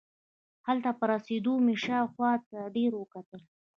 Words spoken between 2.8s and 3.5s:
وکتل.